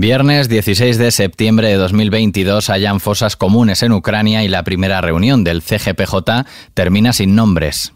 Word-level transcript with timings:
Viernes 0.00 0.48
16 0.48 0.96
de 0.96 1.10
septiembre 1.10 1.70
de 1.70 1.74
2022 1.74 2.70
hayan 2.70 3.00
fosas 3.00 3.34
comunes 3.34 3.82
en 3.82 3.90
Ucrania 3.90 4.44
y 4.44 4.48
la 4.48 4.62
primera 4.62 5.00
reunión 5.00 5.42
del 5.42 5.60
CGPJ 5.60 6.46
termina 6.72 7.12
sin 7.12 7.34
nombres. 7.34 7.92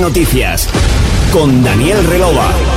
Noticias 0.00 0.68
con 1.32 1.64
Daniel 1.64 2.04
Relova. 2.06 2.73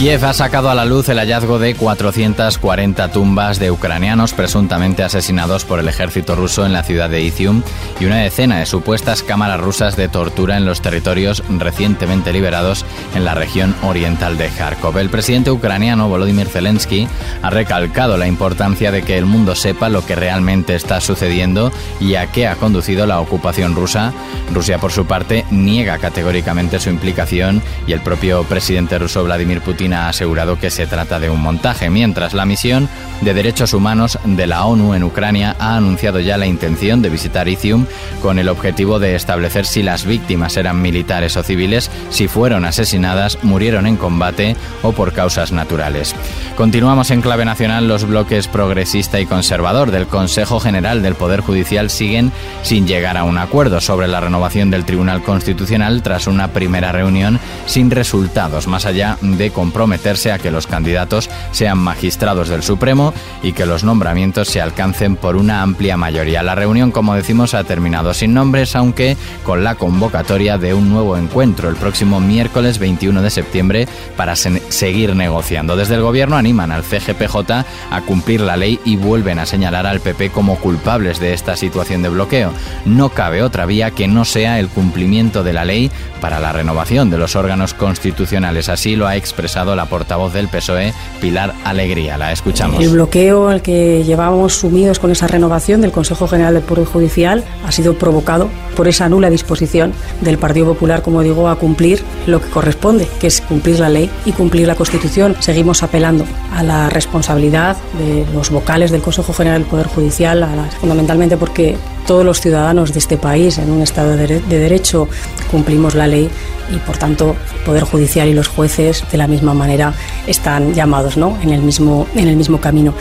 Kiev 0.00 0.24
ha 0.24 0.32
sacado 0.32 0.70
a 0.70 0.74
la 0.74 0.86
luz 0.86 1.10
el 1.10 1.18
hallazgo 1.18 1.58
de 1.58 1.74
440 1.74 3.12
tumbas 3.12 3.58
de 3.58 3.70
ucranianos 3.70 4.32
presuntamente 4.32 5.02
asesinados 5.02 5.66
por 5.66 5.78
el 5.78 5.88
ejército 5.88 6.34
ruso 6.34 6.64
en 6.64 6.72
la 6.72 6.82
ciudad 6.82 7.10
de 7.10 7.20
Izium 7.20 7.62
y 8.00 8.06
una 8.06 8.16
decena 8.16 8.60
de 8.60 8.64
supuestas 8.64 9.22
cámaras 9.22 9.60
rusas 9.60 9.96
de 9.96 10.08
tortura 10.08 10.56
en 10.56 10.64
los 10.64 10.80
territorios 10.80 11.42
recientemente 11.50 12.32
liberados 12.32 12.86
en 13.14 13.26
la 13.26 13.34
región 13.34 13.76
oriental 13.82 14.38
de 14.38 14.48
Kharkov. 14.48 14.96
El 14.96 15.10
presidente 15.10 15.50
ucraniano 15.50 16.08
Volodymyr 16.08 16.48
Zelensky 16.48 17.06
ha 17.42 17.50
recalcado 17.50 18.16
la 18.16 18.26
importancia 18.26 18.90
de 18.92 19.02
que 19.02 19.18
el 19.18 19.26
mundo 19.26 19.54
sepa 19.54 19.90
lo 19.90 20.06
que 20.06 20.14
realmente 20.14 20.76
está 20.76 21.02
sucediendo 21.02 21.72
y 22.00 22.14
a 22.14 22.26
qué 22.32 22.48
ha 22.48 22.56
conducido 22.56 23.04
la 23.04 23.20
ocupación 23.20 23.74
rusa. 23.74 24.14
Rusia, 24.54 24.78
por 24.78 24.92
su 24.92 25.04
parte, 25.04 25.44
niega 25.50 25.98
categóricamente 25.98 26.80
su 26.80 26.88
implicación 26.88 27.60
y 27.86 27.92
el 27.92 28.00
propio 28.00 28.44
presidente 28.44 28.98
ruso 28.98 29.24
Vladimir 29.24 29.60
Putin 29.60 29.89
ha 29.92 30.08
asegurado 30.08 30.58
que 30.58 30.70
se 30.70 30.86
trata 30.86 31.18
de 31.18 31.30
un 31.30 31.40
montaje, 31.40 31.90
mientras 31.90 32.34
la 32.34 32.46
misión 32.46 32.88
de 33.20 33.34
derechos 33.34 33.74
humanos 33.74 34.18
de 34.24 34.46
la 34.46 34.64
ONU 34.64 34.94
en 34.94 35.04
Ucrania 35.04 35.56
ha 35.58 35.76
anunciado 35.76 36.20
ya 36.20 36.38
la 36.38 36.46
intención 36.46 37.02
de 37.02 37.10
visitar 37.10 37.48
Izium 37.48 37.86
con 38.22 38.38
el 38.38 38.48
objetivo 38.48 38.98
de 38.98 39.14
establecer 39.14 39.66
si 39.66 39.82
las 39.82 40.04
víctimas 40.04 40.56
eran 40.56 40.80
militares 40.80 41.36
o 41.36 41.42
civiles, 41.42 41.90
si 42.10 42.28
fueron 42.28 42.64
asesinadas, 42.64 43.42
murieron 43.42 43.86
en 43.86 43.96
combate 43.96 44.56
o 44.82 44.92
por 44.92 45.12
causas 45.12 45.52
naturales. 45.52 46.14
Continuamos 46.56 47.10
en 47.10 47.20
clave 47.20 47.44
nacional. 47.44 47.88
Los 47.88 48.04
bloques 48.04 48.48
progresista 48.48 49.20
y 49.20 49.26
conservador 49.26 49.90
del 49.90 50.06
Consejo 50.06 50.60
General 50.60 51.02
del 51.02 51.14
Poder 51.14 51.40
Judicial 51.40 51.90
siguen 51.90 52.32
sin 52.62 52.86
llegar 52.86 53.16
a 53.16 53.24
un 53.24 53.38
acuerdo 53.38 53.80
sobre 53.80 54.08
la 54.08 54.20
renovación 54.20 54.70
del 54.70 54.84
Tribunal 54.84 55.22
Constitucional 55.22 56.02
tras 56.02 56.26
una 56.26 56.48
primera 56.48 56.92
reunión 56.92 57.40
sin 57.66 57.90
resultados, 57.90 58.66
más 58.66 58.86
allá 58.86 59.18
de 59.20 59.50
comprometer 59.50 59.79
comprometerse 59.80 60.30
a 60.30 60.38
que 60.38 60.50
los 60.50 60.66
candidatos 60.66 61.30
sean 61.52 61.78
magistrados 61.78 62.50
del 62.50 62.62
Supremo 62.62 63.14
y 63.42 63.52
que 63.54 63.64
los 63.64 63.82
nombramientos 63.82 64.48
se 64.48 64.60
alcancen 64.60 65.16
por 65.16 65.36
una 65.36 65.62
amplia 65.62 65.96
mayoría. 65.96 66.42
La 66.42 66.54
reunión, 66.54 66.90
como 66.90 67.14
decimos, 67.14 67.54
ha 67.54 67.64
terminado 67.64 68.12
sin 68.12 68.34
nombres, 68.34 68.76
aunque 68.76 69.16
con 69.42 69.64
la 69.64 69.76
convocatoria 69.76 70.58
de 70.58 70.74
un 70.74 70.90
nuevo 70.90 71.16
encuentro 71.16 71.70
el 71.70 71.76
próximo 71.76 72.20
miércoles 72.20 72.78
21 72.78 73.22
de 73.22 73.30
septiembre 73.30 73.88
para 74.18 74.36
seguir 74.36 75.16
negociando. 75.16 75.76
Desde 75.76 75.94
el 75.94 76.02
gobierno 76.02 76.36
animan 76.36 76.72
al 76.72 76.84
CGPJ 76.84 77.50
a 77.90 78.00
cumplir 78.02 78.42
la 78.42 78.58
ley 78.58 78.78
y 78.84 78.96
vuelven 78.96 79.38
a 79.38 79.46
señalar 79.46 79.86
al 79.86 80.00
PP 80.00 80.28
como 80.28 80.56
culpables 80.56 81.20
de 81.20 81.32
esta 81.32 81.56
situación 81.56 82.02
de 82.02 82.10
bloqueo. 82.10 82.52
No 82.84 83.08
cabe 83.08 83.42
otra 83.42 83.64
vía 83.64 83.92
que 83.92 84.08
no 84.08 84.26
sea 84.26 84.60
el 84.60 84.68
cumplimiento 84.68 85.42
de 85.42 85.54
la 85.54 85.64
ley 85.64 85.90
para 86.20 86.38
la 86.38 86.52
renovación 86.52 87.08
de 87.08 87.16
los 87.16 87.34
órganos 87.34 87.72
constitucionales. 87.72 88.68
Así 88.68 88.94
lo 88.94 89.06
ha 89.06 89.16
expresado 89.16 89.59
la 89.64 89.86
portavoz 89.86 90.32
del 90.32 90.48
PSOE, 90.48 90.92
Pilar 91.20 91.54
Alegría. 91.64 92.18
La 92.18 92.32
escuchamos. 92.32 92.82
El 92.82 92.90
bloqueo 92.90 93.48
al 93.48 93.62
que 93.62 94.02
llevábamos 94.04 94.54
sumidos 94.54 94.98
con 94.98 95.10
esa 95.10 95.26
renovación 95.26 95.80
del 95.80 95.92
Consejo 95.92 96.26
General 96.26 96.54
del 96.54 96.62
Poder 96.62 96.86
Judicial 96.86 97.44
ha 97.66 97.72
sido 97.72 97.94
provocado 97.94 98.48
por 98.76 98.88
esa 98.88 99.08
nula 99.08 99.30
disposición 99.30 99.92
del 100.20 100.38
Partido 100.38 100.66
Popular, 100.66 101.02
como 101.02 101.22
digo, 101.22 101.48
a 101.48 101.56
cumplir 101.56 102.02
lo 102.26 102.40
que 102.40 102.48
corresponde, 102.48 103.08
que 103.20 103.26
es 103.26 103.40
cumplir 103.40 103.80
la 103.80 103.88
ley 103.88 104.10
y 104.24 104.32
cumplir 104.32 104.66
la 104.66 104.74
Constitución. 104.74 105.36
Seguimos 105.40 105.82
apelando 105.82 106.24
a 106.54 106.62
la 106.62 106.88
responsabilidad 106.88 107.76
de 107.98 108.26
los 108.32 108.50
vocales 108.50 108.90
del 108.90 109.02
Consejo 109.02 109.32
General 109.32 109.60
del 109.60 109.70
Poder 109.70 109.86
Judicial, 109.86 110.46
fundamentalmente 110.80 111.36
porque 111.36 111.76
todos 112.10 112.24
los 112.24 112.40
ciudadanos 112.40 112.92
de 112.92 112.98
este 112.98 113.16
país 113.16 113.56
en 113.58 113.70
un 113.70 113.82
Estado 113.82 114.16
de, 114.16 114.40
Derecho 114.40 115.06
cumplimos 115.48 115.94
la 115.94 116.08
ley 116.08 116.28
y 116.74 116.78
por 116.78 116.96
tanto 116.96 117.36
el 117.56 117.64
Poder 117.64 117.84
Judicial 117.84 118.26
y 118.26 118.34
los 118.34 118.48
jueces 118.48 119.04
de 119.12 119.16
la 119.16 119.28
misma 119.28 119.54
manera 119.54 119.94
están 120.26 120.74
llamados 120.74 121.16
¿no? 121.16 121.38
en, 121.40 121.50
el 121.50 121.62
mismo, 121.62 122.08
en 122.16 122.26
el 122.26 122.34
mismo 122.34 122.60
camino. 122.60 122.94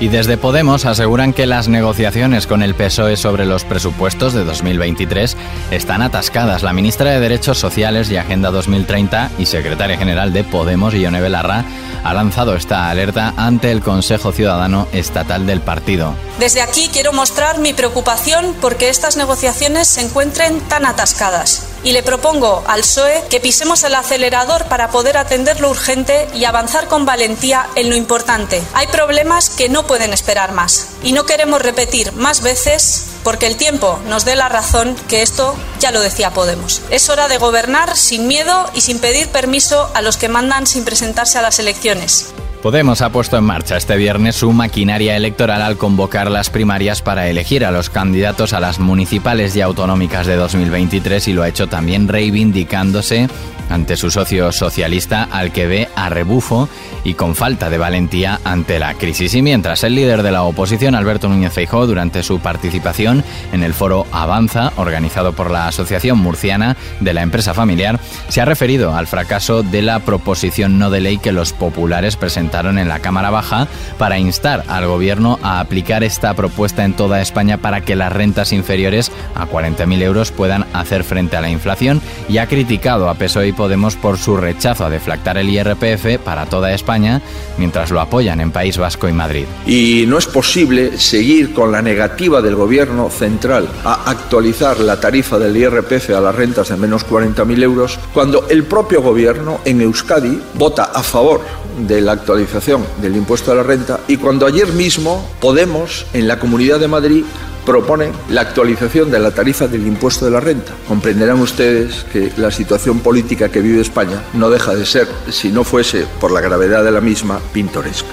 Y 0.00 0.08
desde 0.08 0.36
Podemos 0.36 0.84
aseguran 0.86 1.32
que 1.32 1.46
las 1.46 1.68
negociaciones 1.68 2.46
con 2.46 2.62
el 2.62 2.74
PSOE 2.74 3.16
sobre 3.16 3.46
los 3.46 3.64
presupuestos 3.64 4.32
de 4.32 4.44
2023 4.44 5.36
están 5.70 6.02
atascadas. 6.02 6.62
La 6.62 6.72
ministra 6.72 7.10
de 7.10 7.20
Derechos 7.20 7.58
Sociales 7.58 8.10
y 8.10 8.16
Agenda 8.16 8.50
2030 8.50 9.30
y 9.38 9.46
secretaria 9.46 9.96
general 9.96 10.32
de 10.32 10.44
Podemos, 10.44 10.94
Ione 10.94 11.20
Belarra, 11.20 11.64
ha 12.02 12.12
lanzado 12.12 12.56
esta 12.56 12.90
alerta 12.90 13.34
ante 13.36 13.70
el 13.70 13.82
Consejo 13.82 14.32
Ciudadano 14.32 14.88
Estatal 14.92 15.46
del 15.46 15.60
partido. 15.60 16.14
Desde 16.38 16.60
aquí 16.60 16.90
quiero 16.92 17.12
mostrar 17.12 17.58
mi 17.58 17.72
preocupación 17.72 18.54
porque 18.60 18.88
estas 18.88 19.16
negociaciones 19.16 19.88
se 19.88 20.02
encuentren 20.02 20.60
tan 20.60 20.86
atascadas 20.86 21.73
y 21.84 21.92
le 21.92 22.02
propongo 22.02 22.64
al 22.66 22.80
PSOE 22.80 23.24
que 23.30 23.40
pisemos 23.40 23.84
el 23.84 23.94
acelerador 23.94 24.64
para 24.64 24.88
poder 24.90 25.16
atender 25.16 25.60
lo 25.60 25.70
urgente 25.70 26.26
y 26.34 26.44
avanzar 26.44 26.88
con 26.88 27.04
valentía 27.06 27.68
en 27.76 27.90
lo 27.90 27.94
importante. 27.94 28.62
Hay 28.72 28.86
problemas 28.88 29.50
que 29.50 29.68
no 29.68 29.86
pueden 29.86 30.12
esperar 30.12 30.52
más 30.52 30.88
y 31.02 31.12
no 31.12 31.26
queremos 31.26 31.62
repetir 31.62 32.12
más 32.12 32.42
veces 32.42 33.06
porque 33.22 33.46
el 33.46 33.56
tiempo 33.56 34.00
nos 34.06 34.24
dé 34.24 34.34
la 34.34 34.48
razón 34.48 34.96
que 35.08 35.22
esto 35.22 35.54
ya 35.78 35.92
lo 35.92 36.00
decía 36.00 36.32
Podemos. 36.32 36.82
Es 36.90 37.08
hora 37.10 37.28
de 37.28 37.38
gobernar 37.38 37.96
sin 37.96 38.26
miedo 38.26 38.70
y 38.74 38.80
sin 38.80 38.98
pedir 38.98 39.28
permiso 39.28 39.90
a 39.94 40.02
los 40.02 40.16
que 40.16 40.28
mandan 40.28 40.66
sin 40.66 40.84
presentarse 40.84 41.38
a 41.38 41.42
las 41.42 41.58
elecciones. 41.58 42.34
Podemos 42.64 43.02
ha 43.02 43.10
puesto 43.10 43.36
en 43.36 43.44
marcha 43.44 43.76
este 43.76 43.94
viernes 43.94 44.36
su 44.36 44.50
maquinaria 44.50 45.18
electoral 45.18 45.60
al 45.60 45.76
convocar 45.76 46.30
las 46.30 46.48
primarias 46.48 47.02
para 47.02 47.28
elegir 47.28 47.62
a 47.62 47.70
los 47.70 47.90
candidatos 47.90 48.54
a 48.54 48.60
las 48.60 48.78
municipales 48.78 49.54
y 49.54 49.60
autonómicas 49.60 50.26
de 50.26 50.36
2023 50.36 51.28
y 51.28 51.34
lo 51.34 51.42
ha 51.42 51.48
hecho 51.48 51.66
también 51.66 52.08
reivindicándose 52.08 53.28
ante 53.70 53.96
su 53.96 54.10
socio 54.10 54.52
socialista 54.52 55.28
al 55.30 55.52
que 55.52 55.66
ve 55.66 55.88
a 55.96 56.08
rebufo 56.08 56.68
y 57.04 57.14
con 57.14 57.34
falta 57.34 57.70
de 57.70 57.78
valentía 57.78 58.40
ante 58.44 58.78
la 58.78 58.94
crisis. 58.94 59.34
Y 59.34 59.42
mientras 59.42 59.84
el 59.84 59.94
líder 59.94 60.22
de 60.22 60.32
la 60.32 60.42
oposición, 60.42 60.94
Alberto 60.94 61.28
Núñez 61.28 61.52
Feijóo, 61.52 61.86
durante 61.86 62.22
su 62.22 62.40
participación 62.40 63.24
en 63.52 63.62
el 63.62 63.74
foro 63.74 64.06
Avanza, 64.12 64.72
organizado 64.76 65.32
por 65.32 65.50
la 65.50 65.68
Asociación 65.68 66.18
Murciana 66.18 66.76
de 67.00 67.14
la 67.14 67.22
Empresa 67.22 67.54
Familiar, 67.54 68.00
se 68.28 68.40
ha 68.40 68.44
referido 68.44 68.94
al 68.94 69.06
fracaso 69.06 69.62
de 69.62 69.82
la 69.82 70.00
proposición 70.00 70.78
no 70.78 70.90
de 70.90 71.00
ley 71.00 71.18
que 71.18 71.32
los 71.32 71.52
populares 71.52 72.16
presentaron 72.16 72.78
en 72.78 72.88
la 72.88 73.00
Cámara 73.00 73.30
Baja 73.30 73.68
para 73.98 74.18
instar 74.18 74.64
al 74.68 74.86
gobierno 74.86 75.38
a 75.42 75.60
aplicar 75.60 76.04
esta 76.04 76.34
propuesta 76.34 76.84
en 76.84 76.94
toda 76.94 77.20
España 77.20 77.58
para 77.58 77.82
que 77.82 77.96
las 77.96 78.12
rentas 78.12 78.52
inferiores 78.52 79.12
a 79.34 79.46
40.000 79.46 80.02
euros 80.02 80.32
puedan 80.32 80.66
hacer 80.72 81.04
frente 81.04 81.36
a 81.36 81.40
la 81.40 81.50
inflación 81.50 82.00
y 82.28 82.38
ha 82.38 82.46
criticado 82.46 83.08
a 83.08 83.14
PSOE 83.14 83.53
Podemos 83.54 83.96
por 83.96 84.18
su 84.18 84.36
rechazo 84.36 84.84
a 84.84 84.90
deflactar 84.90 85.38
el 85.38 85.48
IRPF 85.48 86.18
para 86.22 86.46
toda 86.46 86.72
España, 86.72 87.22
mientras 87.58 87.90
lo 87.90 88.00
apoyan 88.00 88.40
en 88.40 88.50
País 88.50 88.78
Vasco 88.78 89.08
y 89.08 89.12
Madrid. 89.12 89.46
Y 89.66 90.04
no 90.06 90.18
es 90.18 90.26
posible 90.26 90.98
seguir 90.98 91.54
con 91.54 91.72
la 91.72 91.82
negativa 91.82 92.42
del 92.42 92.56
Gobierno 92.56 93.10
central 93.10 93.68
a 93.84 94.10
actualizar 94.10 94.80
la 94.80 95.00
tarifa 95.00 95.38
del 95.38 95.56
IRPF 95.56 96.10
a 96.10 96.20
las 96.20 96.34
rentas 96.34 96.68
de 96.68 96.76
menos 96.76 97.06
40.000 97.06 97.62
euros 97.62 97.98
cuando 98.12 98.48
el 98.48 98.64
propio 98.64 99.02
Gobierno 99.02 99.60
en 99.64 99.80
Euskadi 99.80 100.40
vota 100.54 100.84
a 100.84 101.02
favor 101.02 101.40
de 101.78 102.00
la 102.00 102.12
actualización 102.12 102.84
del 103.00 103.16
impuesto 103.16 103.52
a 103.52 103.56
la 103.56 103.62
renta 103.62 104.00
y 104.06 104.16
cuando 104.16 104.46
ayer 104.46 104.72
mismo 104.72 105.28
Podemos 105.40 106.06
en 106.12 106.28
la 106.28 106.38
Comunidad 106.38 106.80
de 106.80 106.88
Madrid 106.88 107.24
propone 107.64 108.12
la 108.30 108.42
actualización 108.42 109.10
de 109.10 109.18
la 109.18 109.30
tarifa 109.30 109.66
del 109.66 109.86
impuesto 109.86 110.24
de 110.24 110.30
la 110.30 110.40
renta. 110.40 110.72
Comprenderán 110.86 111.40
ustedes 111.40 112.04
que 112.12 112.30
la 112.36 112.50
situación 112.50 113.00
política 113.00 113.48
que 113.48 113.60
vive 113.60 113.80
España 113.80 114.22
no 114.32 114.50
deja 114.50 114.74
de 114.74 114.86
ser, 114.86 115.08
si 115.30 115.50
no 115.50 115.64
fuese 115.64 116.06
por 116.20 116.32
la 116.32 116.40
gravedad 116.40 116.84
de 116.84 116.92
la 116.92 117.00
misma, 117.00 117.40
pintoresca. 117.52 118.08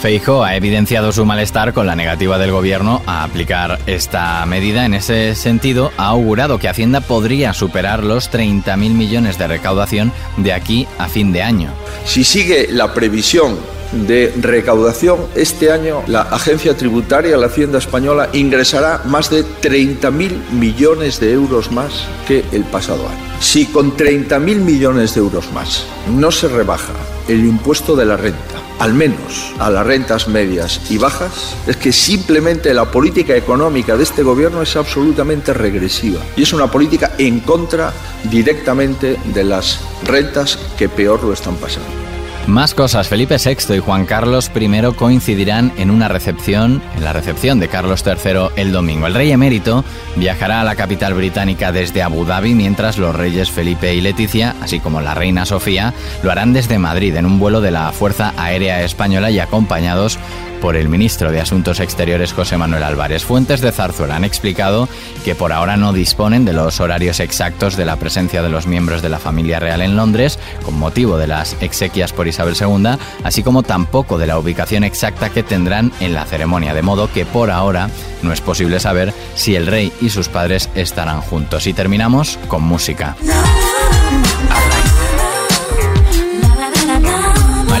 Feijo 0.00 0.44
ha 0.44 0.54
evidenciado 0.54 1.10
su 1.10 1.24
malestar 1.24 1.72
con 1.72 1.86
la 1.86 1.96
negativa 1.96 2.38
del 2.38 2.52
gobierno 2.52 3.02
a 3.06 3.24
aplicar 3.24 3.78
esta 3.86 4.44
medida. 4.46 4.84
En 4.84 4.94
ese 4.94 5.34
sentido, 5.34 5.90
ha 5.96 6.06
augurado 6.06 6.58
que 6.58 6.68
Hacienda 6.68 7.00
podría 7.00 7.54
superar 7.54 8.04
los 8.04 8.30
30.000 8.30 8.76
millones 8.76 9.38
de 9.38 9.46
recaudación 9.46 10.12
de 10.36 10.52
aquí 10.52 10.86
a 10.98 11.08
fin 11.08 11.32
de 11.32 11.42
año. 11.42 11.72
Si 12.04 12.24
sigue 12.24 12.68
la 12.70 12.92
previsión 12.92 13.56
de 13.92 14.32
recaudación, 14.40 15.18
este 15.34 15.70
año 15.70 16.02
la 16.06 16.22
agencia 16.22 16.76
tributaria, 16.76 17.36
la 17.36 17.46
Hacienda 17.46 17.78
Española, 17.78 18.28
ingresará 18.32 19.02
más 19.04 19.30
de 19.30 19.44
30.000 19.44 20.50
millones 20.52 21.20
de 21.20 21.32
euros 21.32 21.70
más 21.72 22.06
que 22.26 22.44
el 22.52 22.64
pasado 22.64 23.08
año. 23.08 23.26
Si 23.40 23.66
con 23.66 23.96
30.000 23.96 24.40
millones 24.56 25.14
de 25.14 25.20
euros 25.20 25.52
más 25.52 25.84
no 26.08 26.30
se 26.30 26.48
rebaja 26.48 26.92
el 27.28 27.44
impuesto 27.44 27.96
de 27.96 28.06
la 28.06 28.16
renta, 28.16 28.56
al 28.78 28.94
menos 28.94 29.52
a 29.58 29.70
las 29.70 29.86
rentas 29.86 30.28
medias 30.28 30.80
y 30.90 30.98
bajas, 30.98 31.56
es 31.66 31.76
que 31.76 31.92
simplemente 31.92 32.72
la 32.74 32.90
política 32.90 33.36
económica 33.36 33.96
de 33.96 34.02
este 34.02 34.22
gobierno 34.22 34.62
es 34.62 34.76
absolutamente 34.76 35.52
regresiva 35.52 36.20
y 36.36 36.42
es 36.42 36.52
una 36.52 36.70
política 36.70 37.12
en 37.18 37.40
contra 37.40 37.92
directamente 38.24 39.18
de 39.34 39.44
las 39.44 39.80
rentas 40.04 40.58
que 40.78 40.88
peor 40.88 41.22
lo 41.24 41.32
están 41.32 41.56
pasando. 41.56 42.05
Más 42.46 42.74
cosas. 42.74 43.08
Felipe 43.08 43.38
VI 43.44 43.74
y 43.74 43.78
Juan 43.80 44.06
Carlos 44.06 44.52
I 44.54 44.94
coincidirán 44.94 45.72
en 45.78 45.90
una 45.90 46.06
recepción, 46.06 46.80
en 46.96 47.02
la 47.02 47.12
recepción 47.12 47.58
de 47.58 47.66
Carlos 47.66 48.04
III 48.06 48.50
el 48.54 48.70
domingo. 48.70 49.08
El 49.08 49.14
rey 49.14 49.32
emérito 49.32 49.84
viajará 50.14 50.60
a 50.60 50.64
la 50.64 50.76
capital 50.76 51.14
británica 51.14 51.72
desde 51.72 52.02
Abu 52.02 52.24
Dhabi, 52.24 52.54
mientras 52.54 52.98
los 52.98 53.16
reyes 53.16 53.50
Felipe 53.50 53.94
y 53.94 54.00
Leticia, 54.00 54.54
así 54.62 54.78
como 54.78 55.00
la 55.00 55.14
reina 55.14 55.44
Sofía, 55.44 55.92
lo 56.22 56.30
harán 56.30 56.52
desde 56.52 56.78
Madrid 56.78 57.16
en 57.16 57.26
un 57.26 57.40
vuelo 57.40 57.60
de 57.60 57.72
la 57.72 57.90
Fuerza 57.90 58.32
Aérea 58.36 58.84
Española 58.84 59.32
y 59.32 59.40
acompañados 59.40 60.16
por 60.60 60.76
el 60.76 60.88
ministro 60.88 61.30
de 61.30 61.40
Asuntos 61.40 61.80
Exteriores 61.80 62.32
José 62.32 62.56
Manuel 62.56 62.82
Álvarez. 62.82 63.24
Fuentes 63.24 63.60
de 63.60 63.72
Zarzuela 63.72 64.16
han 64.16 64.24
explicado 64.24 64.88
que 65.24 65.34
por 65.34 65.52
ahora 65.52 65.76
no 65.76 65.92
disponen 65.92 66.44
de 66.44 66.52
los 66.52 66.80
horarios 66.80 67.20
exactos 67.20 67.76
de 67.76 67.84
la 67.84 67.96
presencia 67.96 68.42
de 68.42 68.48
los 68.48 68.66
miembros 68.66 69.02
de 69.02 69.08
la 69.08 69.18
familia 69.18 69.60
real 69.60 69.82
en 69.82 69.96
Londres, 69.96 70.38
con 70.64 70.78
motivo 70.78 71.16
de 71.18 71.26
las 71.26 71.56
exequias 71.60 72.12
por 72.12 72.28
Isabel 72.28 72.56
II, 72.60 72.98
así 73.24 73.42
como 73.42 73.62
tampoco 73.62 74.18
de 74.18 74.26
la 74.26 74.38
ubicación 74.38 74.84
exacta 74.84 75.30
que 75.30 75.42
tendrán 75.42 75.92
en 76.00 76.14
la 76.14 76.24
ceremonia, 76.24 76.74
de 76.74 76.82
modo 76.82 77.10
que 77.12 77.24
por 77.24 77.50
ahora 77.50 77.90
no 78.22 78.32
es 78.32 78.40
posible 78.40 78.80
saber 78.80 79.12
si 79.34 79.54
el 79.54 79.66
rey 79.66 79.92
y 80.00 80.10
sus 80.10 80.28
padres 80.28 80.70
estarán 80.74 81.20
juntos. 81.20 81.66
Y 81.66 81.72
terminamos 81.72 82.38
con 82.48 82.62
música. 82.62 83.16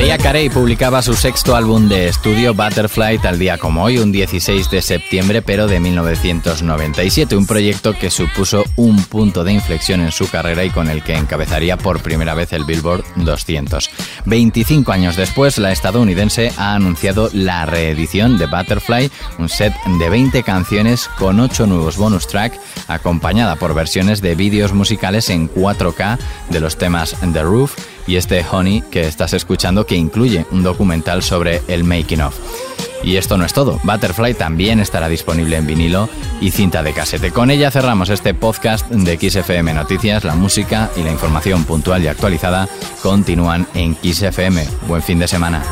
María 0.06 0.22
Carey 0.22 0.48
publicaba 0.50 1.02
su 1.02 1.14
sexto 1.14 1.56
álbum 1.56 1.88
de 1.88 2.06
estudio 2.06 2.54
Butterfly 2.54 3.18
tal 3.18 3.40
día 3.40 3.58
como 3.58 3.82
hoy, 3.82 3.98
un 3.98 4.12
16 4.12 4.70
de 4.70 4.80
septiembre, 4.80 5.42
pero 5.42 5.66
de 5.66 5.80
1997, 5.80 7.34
un 7.34 7.44
proyecto 7.44 7.92
que 7.92 8.08
supuso 8.08 8.62
un 8.76 9.02
punto 9.02 9.42
de 9.42 9.54
inflexión 9.54 10.00
en 10.00 10.12
su 10.12 10.30
carrera 10.30 10.62
y 10.62 10.70
con 10.70 10.90
el 10.90 11.02
que 11.02 11.16
encabezaría 11.16 11.76
por 11.76 12.02
primera 12.02 12.34
vez 12.34 12.52
el 12.52 12.64
Billboard 12.64 13.02
200. 13.16 13.90
25 14.26 14.92
años 14.92 15.16
después, 15.16 15.58
la 15.58 15.72
estadounidense 15.72 16.52
ha 16.56 16.74
anunciado 16.74 17.28
la 17.32 17.66
reedición 17.66 18.38
de 18.38 18.46
Butterfly, 18.46 19.10
un 19.40 19.48
set 19.48 19.74
de 19.98 20.08
20 20.08 20.44
canciones 20.44 21.08
con 21.18 21.40
8 21.40 21.66
nuevos 21.66 21.96
bonus 21.96 22.28
track, 22.28 22.56
acompañada 22.88 23.56
por 23.56 23.74
versiones 23.74 24.20
de 24.20 24.34
vídeos 24.34 24.72
musicales 24.72 25.30
en 25.30 25.50
4K 25.50 26.18
de 26.50 26.60
los 26.60 26.76
temas 26.76 27.16
The 27.32 27.42
Roof, 27.42 27.74
y 28.06 28.16
este 28.16 28.44
Honey 28.48 28.82
que 28.90 29.06
estás 29.06 29.32
escuchando 29.32 29.86
que 29.86 29.96
incluye 29.96 30.46
un 30.50 30.62
documental 30.62 31.22
sobre 31.22 31.62
el 31.68 31.84
making 31.84 32.22
of. 32.22 32.36
Y 33.02 33.16
esto 33.16 33.36
no 33.36 33.44
es 33.44 33.52
todo, 33.52 33.78
Butterfly 33.84 34.34
también 34.34 34.80
estará 34.80 35.08
disponible 35.08 35.56
en 35.56 35.66
vinilo 35.66 36.08
y 36.40 36.50
cinta 36.50 36.82
de 36.82 36.92
casete. 36.92 37.30
Con 37.30 37.50
ella 37.50 37.70
cerramos 37.70 38.08
este 38.08 38.34
podcast 38.34 38.88
de 38.90 39.16
XFM 39.16 39.74
Noticias, 39.74 40.24
la 40.24 40.34
música 40.34 40.90
y 40.96 41.02
la 41.02 41.12
información 41.12 41.64
puntual 41.64 42.02
y 42.02 42.08
actualizada 42.08 42.68
continúan 43.02 43.66
en 43.74 43.96
XFM. 44.02 44.66
Buen 44.88 45.02
fin 45.02 45.18
de 45.18 45.28
semana. 45.28 45.62